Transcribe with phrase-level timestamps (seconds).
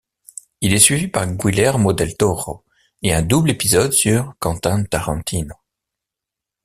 [0.61, 2.65] Il est suivi par Guillermo del Toro
[3.03, 5.53] et un double épisode sur Quentin Tarantino.